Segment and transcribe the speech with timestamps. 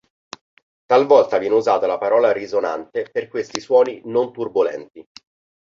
[0.87, 5.07] Talvolta viene usata la parola risonante per questi suoni non-turbolenti.